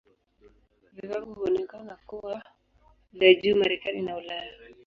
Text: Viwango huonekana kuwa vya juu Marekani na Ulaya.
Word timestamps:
Viwango 0.93 1.33
huonekana 1.33 1.97
kuwa 2.05 2.43
vya 3.13 3.33
juu 3.33 3.55
Marekani 3.55 4.01
na 4.01 4.17
Ulaya. 4.17 4.53